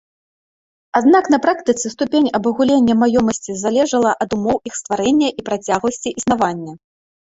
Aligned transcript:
Аднак 0.99 1.29
на 1.33 1.39
практыцы 1.45 1.85
ступень 1.95 2.31
абагулення 2.41 2.93
маёмасці 3.03 3.59
залежала 3.63 4.11
ад 4.29 4.37
умоў 4.41 4.57
іх 4.73 4.83
стварэння 4.83 5.27
і 5.39 5.51
працягласці 5.53 6.09
існавання. 6.21 6.73